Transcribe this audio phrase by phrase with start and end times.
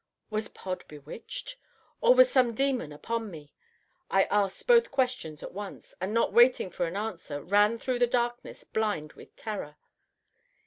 [0.31, 1.57] Was Pod bewitched?
[2.01, 3.53] Or was some demon upon me?
[4.09, 8.07] I asked both questions at once, and not waiting for an answer, ran through the
[8.07, 9.75] darkness blind with terror.